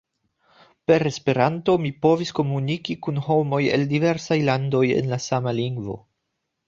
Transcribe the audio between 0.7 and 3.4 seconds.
Per Esperanto mi povis komuniki kun